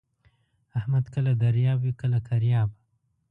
احمد 0.79 1.05
کله 1.13 1.31
دریاب 1.43 1.79
وي 1.81 1.93
کله 2.01 2.19
کریاب. 2.27 2.69